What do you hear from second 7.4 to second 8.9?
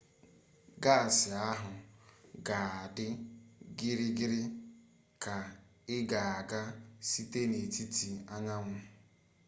n'etiti anyanwụ